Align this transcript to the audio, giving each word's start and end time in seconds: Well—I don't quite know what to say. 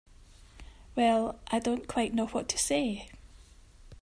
Well—I 0.95 1.59
don't 1.59 1.87
quite 1.87 2.11
know 2.11 2.25
what 2.25 2.49
to 2.49 2.57
say. 2.57 3.09